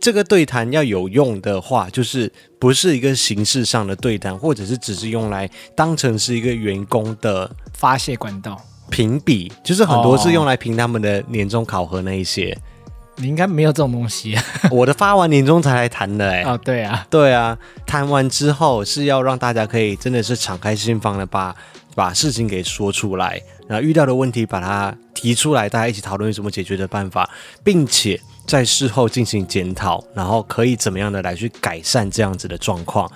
[0.00, 8.58] 这个对谈要有用的话，就是不是一个形式上的对谈，或者是只是用来当成是一个员工的发泄管道。
[8.90, 14.42] 评比就是很多是用来评他们的年终考核那一些，哦、你应该没有这种东西、 啊。
[14.70, 16.44] 我的发完年终才来谈的哎、欸。
[16.44, 21.54] 哦，对啊，对啊，谈完之后是要让大家可以真的是敞开心房的把
[21.94, 27.28] 把事情给说出来，然后遇到的问题把它提出来，大家一起讨论怎么解决的办法，
[27.64, 33.10] 并且在事后进行检讨，然后可以怎么样的来去改善这样子的状况。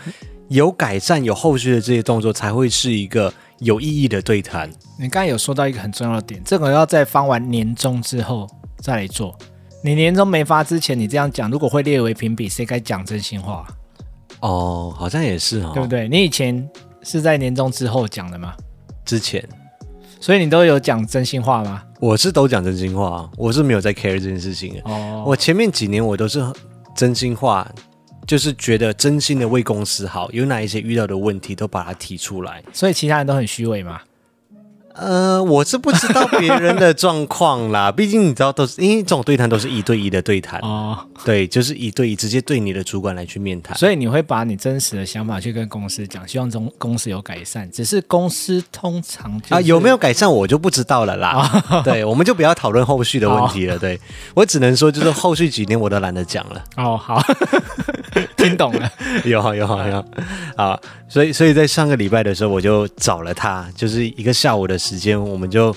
[0.48, 3.32] 有改善有后续的这些动作，才会是一个。
[3.60, 8.46] 有意义的对谈，你刚才有说到一个很重要的点，这个要在发完年终之后
[8.78, 9.36] 再来做。
[9.82, 13.66] 你年终没发之前，你这样讲，如果会列为评比，谁该讲真心话？
[14.40, 16.08] 哦，好像也是哦，对不对？
[16.08, 16.68] 你以前
[17.02, 18.54] 是在年终之后讲的吗？
[19.04, 19.46] 之前，
[20.20, 21.82] 所以你都有讲真心话吗？
[22.00, 24.80] 我是都讲真心话，我是没有在 care 这件事情。
[24.84, 26.42] 哦，我前面几年我都是
[26.96, 27.70] 真心话。
[28.30, 34.00] 就是觉得真心的为公司好，有哪一些遇到的问题都把它提出来，所以其他人都很虚伪嘛？
[34.94, 40.58] 呃，我是不知道别人的状况啦，毕竟你知道，都是因为这种对谈都是一对一的对谈。
[40.60, 53.98] 哦，对，就是一对一，直接对你的主管来去面谈，所以你会把你真实的想法去跟公司讲，希望中公司有改善，只是公司通常、就是、啊有没有改善我就不知道了啦，哦、对，我们就不要讨论后续的问题了， 对，
[54.34, 57.22] 我只能说就是后续几年我都懒得讲了，哦，好，
[58.36, 58.90] 听懂了，
[59.24, 60.04] 有好有好有。
[60.56, 64.79] 好，所以所以在上个礼拜的时候我就找了他，就是一个下午的。
[64.80, 65.76] 时间我们就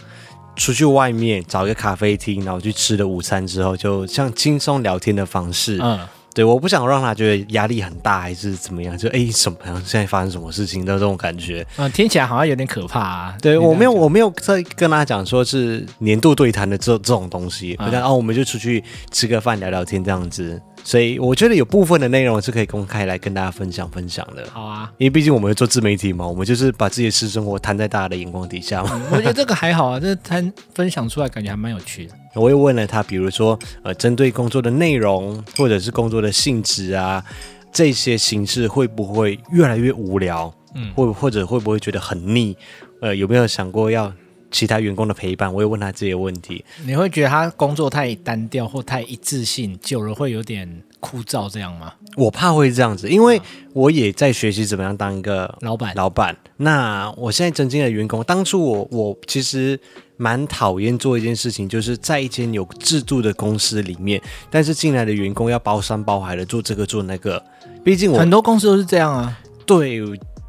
[0.56, 5.80] 出去外面找一个咖啡厅，然后去吃了午餐之后，就像轻松聊天的方式。
[5.82, 6.00] 嗯，
[6.34, 8.98] 对，我不想让他觉得压力很大，还是怎么样？
[8.98, 9.76] 就哎，什么样？
[9.86, 11.66] 现在发生什么事情的这种感觉？
[11.78, 13.38] 嗯，听起来好像有点可怕啊。
[13.42, 17.76] 对，我没有，我没有在跟他讲说是年度对谈的这这种东西。
[17.80, 20.62] 我讲、嗯、哦，我们就出去吃个饭，聊聊天这样子。
[20.84, 24.46] 所以我觉得有部分的内容是可以公开来跟大家分享分享的。
[24.52, 28.92] 好啊，因为毕竟我们做自媒体嘛，我们就是把自己的私生活摊在大家的眼光底下嘛。
[28.94, 32.14] 嗯，我觉得这个还好啊，这摊分享出来感觉还蛮有趣的。
[32.36, 37.24] 我又问了他，比如说呃，针对工作的内容或者是工作的性质啊，
[37.72, 40.54] 这些形式会不会越来越无聊？
[40.76, 42.58] 嗯，或或者会不会觉得很腻？
[43.02, 44.12] 呃，有没有想过要？
[44.54, 46.64] 其他员工的陪伴，我也问他这些问题。
[46.86, 51.92] 你会觉得他工作太单调或太一致性，久了会有点枯燥，这样吗？
[52.16, 53.42] 我怕会这样子，因为
[53.74, 55.94] 我也在学习怎么样当一个老板。
[55.96, 59.78] 老板，那我现在曾经的员工，当初我我其实
[60.18, 67.44] 蛮讨厌做一件事情，就是在一间有制度的公司里面，但是进来的员工要包山包海的做这个做那个。
[67.84, 69.36] 毕竟我很多公司都是这样啊。
[69.66, 70.00] 对。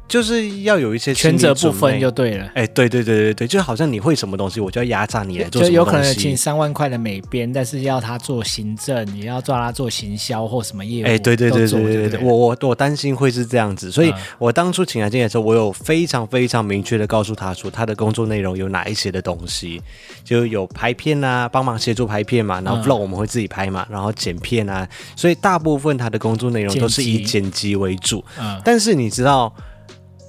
[0.07, 5.71] 就是要有一些权责不分就对了，哎，对对对对对，就好像你会什么东西，我就要压榨你来做什么东西。
[5.71, 11.07] 就有可能请三万块的美编，但是要他做行政，也要抓他做行销或什么业务。
[11.07, 19.81] 哎，对对对对对对，我我我担心会是这样子，所以我当初请他进来的时候，我有非常非常明确的告诉他说，他的工作内容有哪一些的东西，
[20.23, 28.23] 就有拍片啊，帮忙协助拍片嘛，然后 vlog 我们会自己拍嘛，然后剪片啊，所以大部分他的工作内容都是以剪辑为主。
[28.39, 29.51] 嗯，但是你知道。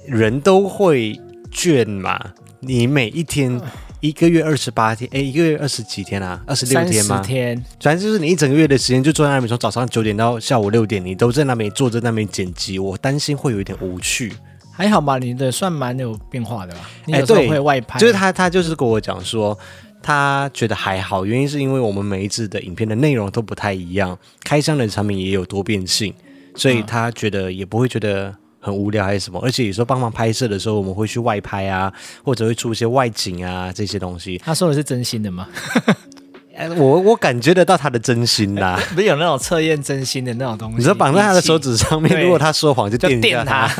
[0.07, 1.19] 人都会
[1.51, 2.19] 倦嘛？
[2.61, 3.61] 你每一天
[3.99, 6.41] 一个月二十八天，哎，一个月二十几天啊？
[6.47, 7.17] 二十六天吗？
[7.17, 12.79] 三十天，反正就是你一整个月的时间就坐在那边，从早上九点到下午六点，你都在那边坐在那边剪辑。
[12.79, 14.33] 我担心会有一点无趣。
[14.71, 16.89] 还好吧，你的算蛮有变化的吧？
[17.11, 17.99] 哎，对，会外拍。
[17.99, 19.57] 就是他，他就是跟我讲说，
[20.01, 26.13] 他觉得还好，原因是因为我们每一次的影片的内容都不太一样，开箱的产品也有多变性，
[26.55, 28.33] 所以他觉得也不会觉得。
[28.67, 29.39] 很无聊还是什么？
[29.41, 34.37] 而且有时候帮忙拍摄的时候，我们会去外拍啊，或者会出一些外景啊这些东西。
[34.39, 35.47] 他说的是真心的吗？
[36.75, 38.77] 我我感觉得到他的真心啦。
[38.93, 40.77] 不是有那种测验真心的那种东西？
[40.79, 43.71] 你说绑在他的手指上面，如果他说谎就电他。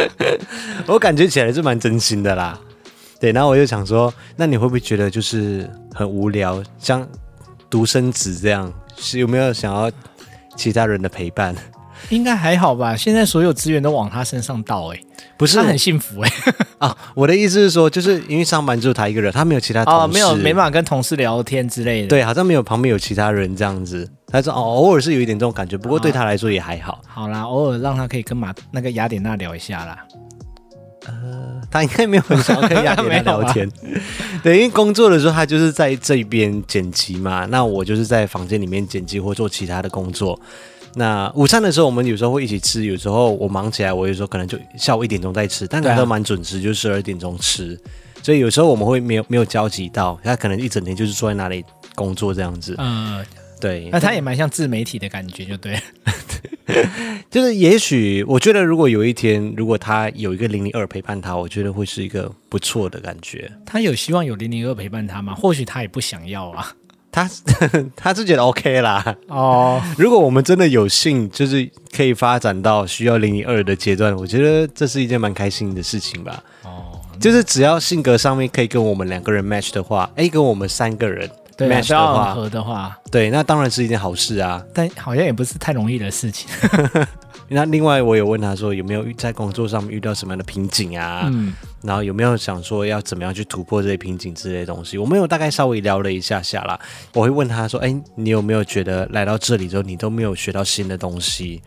[0.86, 2.58] 我感觉起来是蛮真心的啦。
[3.20, 7.06] 对，然后我就想说，那你会不会觉得就是很无聊，像
[7.68, 8.72] 独生子这样？
[8.96, 9.90] 是有没有想要
[10.56, 11.54] 其他人的陪伴？
[12.10, 15.02] 应该还好吧，现在所有资源都往他身上倒哎、欸。
[15.38, 16.54] 不是他很幸福哎、欸。
[16.86, 22.08] 啊，我的意思是说，就是因为上班只有他一个人，他没有其他同事，哦、没有没办法跟同事聊天之类的。
[22.08, 24.08] 对，好像没有旁边有其他人这样子。
[24.28, 26.94] 他说哦，偶尔是有一点这种感觉，不过对他来说也还好。
[26.94, 29.98] 哦、好啦，偶尔让他可以跟马那个雅典娜聊一下啦。
[31.06, 33.70] 呃，他应该没有很少跟雅典娜聊天。
[34.42, 40.38] 对，因为工作的时候他就是在这边剪辑嘛，那我就是在房间里面剪辑或做其他的工作。
[40.98, 47.78] 那午餐的时候，我们有时候会一起吃，有时候我忙起来，我有时候可能就下午一点钟再吃，但他都蛮准时，就十二点钟吃，
[48.22, 51.62] 所以有时候我们会没有没有交集到，他可能一整天就是坐在那里
[51.94, 52.74] 工作这样子。
[52.78, 53.22] 嗯，
[53.60, 53.90] 对。
[53.92, 55.78] 那他也蛮像自媒体的感觉，就对。
[57.30, 63.50] 就是也许我觉得，如果有一天，如果他有一个零零二陪伴他，我觉得会是一个不错的感觉。
[63.66, 65.34] 他有希望有零零二陪伴他吗？
[65.34, 66.74] 或许他也不想要啊。
[67.16, 67.30] 他
[67.96, 69.80] 他是觉得 OK 啦哦。
[69.82, 69.94] Oh.
[69.98, 76.42] 如果我们真的有幸，就是可以发展到需要零零二的阶段，我觉得这是一件蛮开心的事情吧。
[76.62, 77.18] 哦，oh.
[77.18, 81.26] 就是只要性格上面可以跟我们两个人 match 的话，哎，跟我们三个人
[81.56, 84.62] match 的话，合的话，对，那当然是一件好事啊。
[84.74, 86.46] 但好像也不是太容易的事情。
[87.48, 91.28] 那另外，我有问他说有没有在工作上面遇到什么样的瓶颈啊？
[91.32, 94.98] 嗯，然后有没有想说要怎么样去突破这些瓶颈之类的东西？
[94.98, 96.78] 我们有大概稍微聊了一下下啦。
[97.12, 101.62] 我会问他说：“哎，你有没有觉得来到这里之后，你都没有学到新的东西，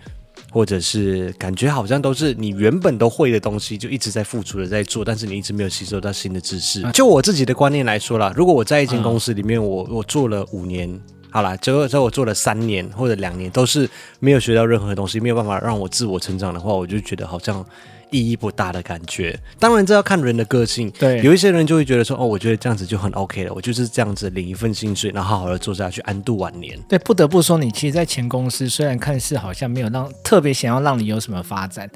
[0.52, 11.00] 或者是感觉好像都是你原本都会的东西，就一直在付出的在做，但是你一直没有吸收到新的知识？”就我自己的观念来说啦，如果我在一间公司里面，我我做了五年。
[11.32, 13.90] 好啦，结果之后我做了三年或者两年，都是
[14.20, 17.64] 没有学到任何东西，没有办法让我自我成长的话，我就觉得好像
[18.10, 19.40] 意义不大的感觉。
[19.60, 20.90] 当然，这要看人的个性。
[20.98, 26.76] 对，有一些人就会觉得说，哦，我觉得这样子就很 OK 了，我就是这样子领一份薪水，然后好好的做下去，安度晚年。
[26.90, 31.88] 对，不得不说，你其实，在前公司虽然看似好像没有让特别想要让你有什么发展，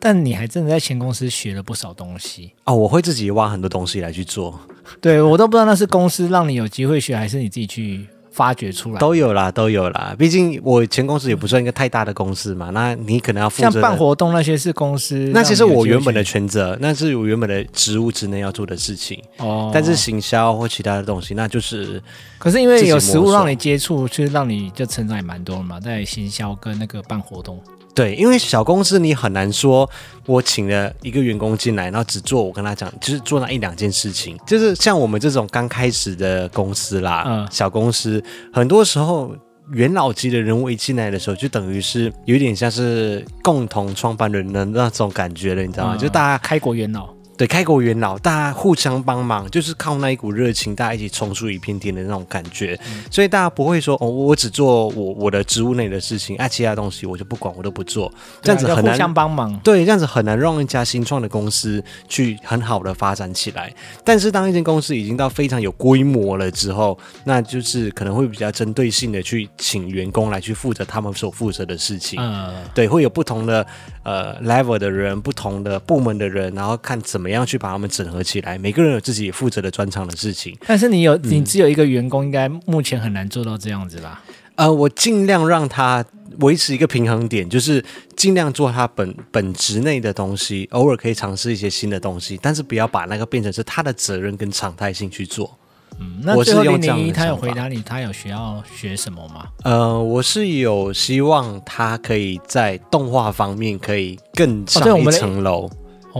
[0.00, 2.52] 但你还真的在前公司学了不少东西。
[2.64, 4.58] 哦，我会自己挖很多东西来去做。
[5.02, 8.06] 对，我都不知道那是公司让你有机会学，还是你自己去。
[8.38, 10.14] 发掘出来都有啦，都有啦。
[10.16, 19.20] 毕竟我前公司也不算一个太大的公司嘛，那你可能要负责像办活动那些是公司，那其实我原本的全责，那是我原本的职务之内要做的事情。
[19.38, 22.00] 哦，但是行销或其他的东西，那就是，
[22.38, 27.60] 可是因为有实物让你接触，其实让你就成长也蛮多了嘛，在行销跟那个办活动。
[27.98, 29.90] 对，因为小公司你很难说，
[30.24, 34.38] 我请了一个员工进来，然后只做我跟他讲，就是做那一两件事情。
[34.46, 39.34] 就是像我们这种刚开始的公司啦，嗯，小公司，很多时候
[39.72, 45.96] 元老级的人物一进来的时候，就等于是有点像是共同创办人的那种感觉了，你知道吗？
[45.96, 47.17] 嗯，就大家开国元老。
[47.38, 52.76] 对，开国元老，大家互相帮忙，就是靠那一股热情，大家一起冲出一片天的那种感觉。
[52.88, 58.12] 嗯、所以大家不会说哦，我只做我我的职务内的事情，啊，其他东西我就不管，我都不做。
[58.42, 59.56] 这样子很难互相帮忙。
[59.60, 63.72] 对，这样子很难让一家新创的公司去很好的发展起来。
[64.02, 72.20] 但是当一间公司已经到非常有规模了之后，那就是可能会比较针对性的去请员工来去负责他们所负责的事情。
[72.20, 73.64] 嗯，对，会有不同的
[74.02, 77.27] 呃 level 的人，不同的部门的人，然后看怎么。
[77.28, 78.56] 怎么样去把他们整合起来？
[78.56, 80.56] 每个人有自己负责的专长的事情。
[80.66, 84.22] 但是你有，你只有一个员工，应该目前很难做到这样子吧？
[84.54, 86.02] 呃，我尽量让他
[86.38, 87.84] 维持一个平衡点，就是
[88.16, 95.54] 尽量做他本本职内的东西，偶尔可以尝试一些新的东西，但是不要把那个变成是他的责任跟常态性去做。
[96.00, 99.46] 嗯，那最后零零一他有回答你，他有需要学什么吗？
[99.64, 105.66] 呃，我是有希望他可以在动画方面可以更上一层楼。
[105.66, 105.70] 哦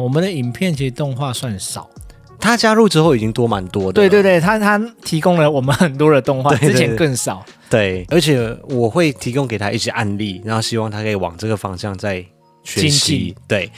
[0.02, 1.88] 我们的影片其实动画算少，
[2.38, 3.92] 他加入之后已经多蛮多的。
[3.92, 7.44] 对对对，他他提供了我们很多的动画， 对对对，之前更少。
[7.68, 12.24] 对，而且我会提供给他一些案例，然后希望他可以往这个方向再
[12.64, 13.18] 学习。
[13.26, 13.70] 进对。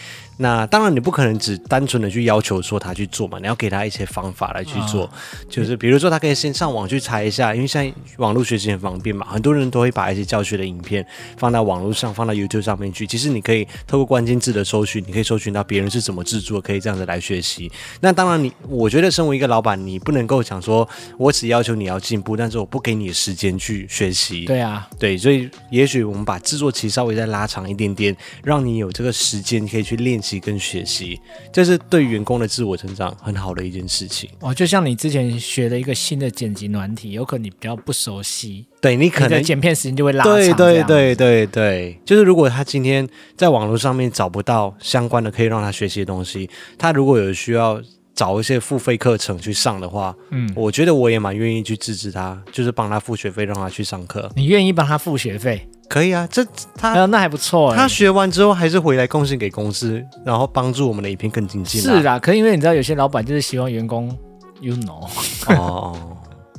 [0.42, 5.10] 那当然，你不可能只单纯的去要求说他去做嘛，你要给他一些方法来去做，哦、
[5.50, 13.06] 就是比如说他可以先上网去查一下，因为现在网络学习很方便嘛，很多人都会把一些教学的影片放到网络上，放到 YouTube 上面去。
[13.06, 17.70] 其实你可以透过关键字的搜寻，你可以搜寻到别人是怎么制作，可以这样子来学习。
[18.00, 24.46] 那当然你，你我觉得身为一个老板，你不能够想说我只要求你要进步，但是我不给你时间去学习。
[24.46, 30.29] 对啊，对，所以也许我们把制作期稍微再拉长一点点，让你有这个时间可以去练习。
[30.38, 31.18] 跟学习，
[31.52, 34.54] 这是对员工的自我成长很好的一件事情哦。
[34.54, 40.34] 就像你之前学了一个新的剪辑软体，有可能你比较不熟悉，对你可能你剪片时间就会拉长。
[40.34, 47.80] 对对对对对，就是如果他今天在网络上面找不到相关的可以让他学习的东西，他如果有需要
[48.14, 54.30] 找一些付费课程去上的话，嗯，我觉得我也蛮愿意去支持他，就是帮他付学费让他去上课。
[54.36, 55.66] 你愿意帮他付学费？
[55.90, 57.76] 可以啊，这他、呃、那还不错、欸。
[57.76, 61.82] 他学完之后还是回来贡献给公司，然后帮助我们的影片更精进。
[61.82, 64.16] 是啦，可是因为你知道，有些老板就是希望员工
[64.60, 65.04] ，you know。
[65.48, 65.98] 哦，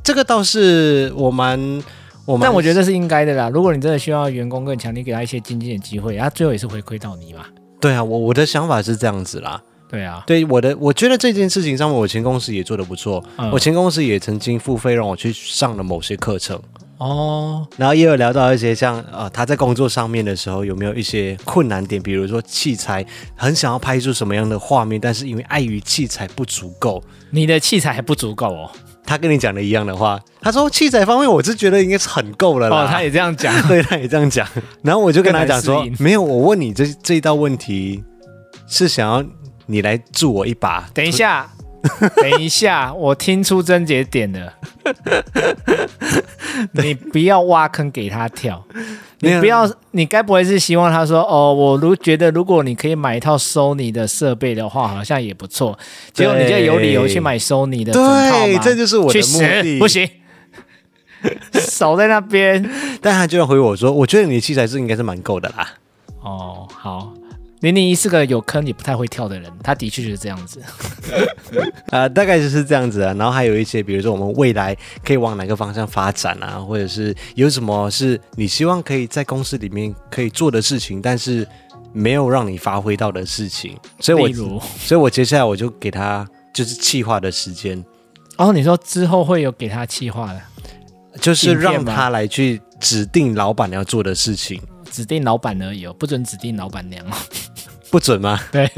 [0.03, 1.57] 这个倒是我蛮
[2.25, 3.47] 我蛮，但我觉得这是应该的啦。
[3.47, 7.45] 如果你真的需要员工更强，你给他一些精进的机会，他最后也是回馈到你嘛。
[7.79, 9.61] 对啊，我我的想法是这样子啦。
[9.89, 13.23] 对啊，对我的，我觉得这件事情上面，我前公司也做得不错。
[13.37, 16.61] 嗯、我前公司也曾经付费让我去上了某些课程。
[17.01, 23.03] 哦，然后也有聊到一些像呃，他在工作上面的时候有没有一些困难点，比如说器材
[23.35, 28.69] 很想要拍出什么样的画面，但是因为碍于器材不足够，你的器材还不足够哦。
[29.03, 32.83] 他跟你讲的一样的话，他说器材方面我是觉得应该是很够了啦。
[32.83, 34.47] 哦，他也这样讲， 对，他也这样讲。
[34.83, 38.03] 然后我就跟他讲说，没有，我问你这这一道问题
[38.67, 39.25] 是想要
[39.65, 40.87] 你来助我一把。
[40.93, 41.49] 等一下。
[42.15, 44.53] 等一下，我听出症结点了。
[46.73, 48.63] 你不要挖坑给他跳，
[49.19, 55.77] 你不要，你该不会是希望他说哦，我如觉得如果你可以买一套 Sony 的设备的话，好像也不错。
[56.13, 58.45] 结果你就有理由去买 Sony 的整套吗？
[58.45, 59.79] 对，这就是我的目的。
[59.79, 60.09] 不行，
[61.53, 62.69] 守在那边。
[63.01, 65.67] 但他就要回我说，我觉得你的器材是应该是蛮够的啦。
[66.21, 67.13] 哦，好。
[67.61, 70.67] 零零一是个有坑也不太会跳的人，他的确就是这样子，啊、
[72.01, 73.13] 呃，大概就是这样子啊。
[73.13, 81.47] 然后还有一些，比如说我们未来可以往哪个方向发展啊，或者是有什么是你希望可以在公司里面可以做的事情，但是
[81.93, 83.77] 没有让你发挥到的事情。
[83.99, 87.83] 所以我，我所以我接下来我就给他就是企划的时间。
[88.37, 90.41] 哦，你说之后会有给他企划的，
[91.19, 94.59] 就是让他来去指定老板要做的事情。
[94.89, 97.13] 指定老板而已哦，不准指定老板娘哦。
[97.91, 98.39] 不准吗？
[98.51, 98.71] 对，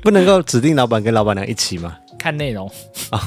[0.00, 1.94] 不能够指定老板跟老板娘一起吗？
[2.18, 2.70] 看内容
[3.08, 3.20] 啊、哦，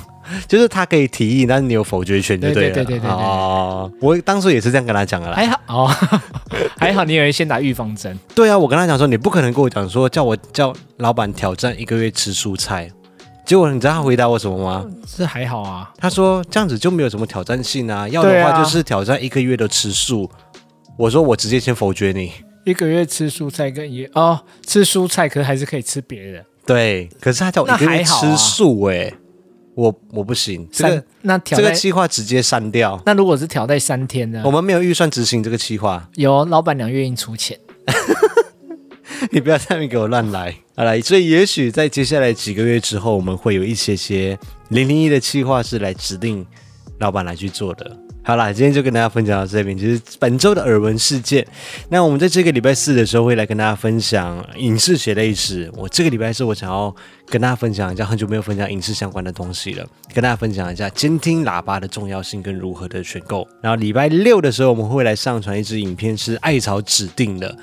[0.47, 2.75] 就是他可以提议，但是你有否决权就对了。
[2.75, 5.35] 对对对对对，对，哦，我当初也是这样跟他讲的啦。
[5.35, 5.95] 还好哦，
[6.79, 8.17] 还好你有先打预防针。
[8.35, 12.87] 对啊，我跟他讲说，你不可能跟我讲说叫我叫老板挑战一个月吃蔬菜，
[13.43, 14.85] 结果你知道他回答我什么吗？
[15.07, 20.29] 是还好啊，他说这样子就没有什么挑战性啊，要的话就是挑战一个月的吃素。
[20.95, 22.31] 我说我直接先否决你，
[22.65, 26.45] 一个月吃蔬菜跟一哦吃蔬菜，可是还是可以吃别的。
[26.65, 29.17] 对，可是他叫我一个月吃素，哎、啊，
[29.75, 30.67] 我我不行。
[30.71, 33.01] 这个那这个计划直接删掉。
[33.05, 34.41] 那如果是挑在三天呢？
[34.45, 36.09] 我们没有预算执行这个计划。
[36.15, 37.59] 有老板娘愿意出钱。
[39.31, 40.55] 你不要在那边给我乱来。
[40.75, 44.37] 好了，所以也许在接下来几个月之后，我们会有一些些
[44.69, 46.45] 零零一的计划是来指定
[46.99, 47.97] 老板来去做的。
[48.25, 51.45] 好啦，今天就跟大家分享到这边，就是本周的耳闻事件。
[51.89, 55.69] 那我们在这个礼拜四的时候会来跟大家分享影视血泪史。
[55.75, 56.95] 我这个礼拜四我想要
[57.27, 63.45] 跟大家分享一下，很久没有分享影视相关的东西了，跟大家分享一下监听喇叭的重要性跟如何的选购。
[63.61, 67.55] 然后礼拜六的时候我们会来上传一支影片，是艾草指定的，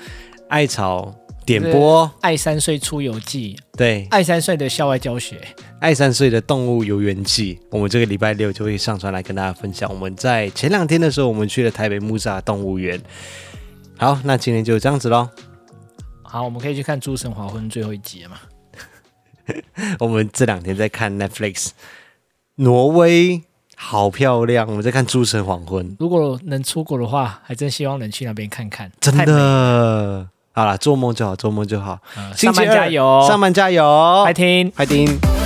[0.47, 1.13] 艾草。
[1.43, 5.41] 点播《爱三岁出游记》，对，爱三岁的校外教学，
[5.81, 9.89] 爱三岁的动物游园记，我们这个礼拜六就会上传来跟大家分享。
[9.91, 13.01] 我们在前两天的时候，我们去了台北木栅动物园。
[13.97, 15.27] 好，那今天就这样子喽。
[16.21, 18.37] 好，我们可以去看《诸神黄昏》最后一集了吗？
[19.97, 21.69] 我们这两天在看 Netflix，
[22.57, 23.41] 挪威
[23.75, 24.67] 好漂亮。
[24.67, 28.91] 我们在看《诸神黄昏》，如果能出国的话，还真希望能去那边看看。
[28.99, 30.29] 真的。
[30.51, 31.97] 好了，做梦就好，做梦就好。
[32.15, 35.40] 嗯、上班加油，上班加油，快听，快听。